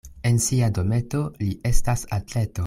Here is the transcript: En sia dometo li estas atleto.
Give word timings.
En 0.29 0.39
sia 0.45 0.69
dometo 0.77 1.21
li 1.43 1.51
estas 1.75 2.07
atleto. 2.19 2.59